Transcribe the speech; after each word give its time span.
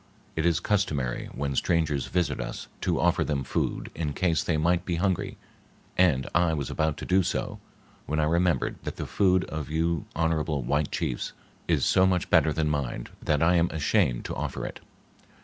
It 0.35 0.47
is 0.47 0.59
customary 0.59 1.29
when 1.31 1.55
strangers 1.55 2.07
visit 2.07 2.39
us 2.41 2.67
to 2.81 2.99
offer 2.99 3.23
them 3.23 3.43
food 3.43 3.91
in 3.93 4.13
case 4.13 4.43
they 4.43 4.57
might 4.57 4.83
be 4.83 4.95
hungry, 4.95 5.37
and 5.95 6.27
I 6.33 6.55
was 6.55 6.71
about 6.71 6.97
to 6.97 7.05
do 7.05 7.21
so, 7.21 7.59
when 8.07 8.19
I 8.19 8.23
remembered 8.23 8.77
that 8.81 8.95
the 8.95 9.05
food 9.05 9.43
of 9.43 9.69
you 9.69 10.07
honorable 10.15 10.63
white 10.63 10.89
chiefs 10.91 11.33
is 11.67 11.85
so 11.85 12.07
much 12.07 12.31
better 12.31 12.51
than 12.51 12.67
mine 12.67 13.09
that 13.21 13.43
I 13.43 13.57
am 13.57 13.69
ashamed 13.69 14.25
to 14.25 14.33
offer 14.35 14.65
it." 14.65 14.79